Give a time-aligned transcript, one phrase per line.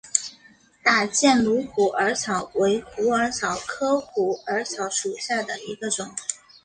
[0.83, 6.11] 打箭炉虎耳草为虎耳草科虎耳草属下的一个种。